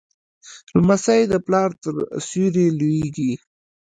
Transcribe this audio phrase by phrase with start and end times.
[0.81, 1.93] لمسی د پلار تر
[2.27, 3.31] سیوري لویېږي.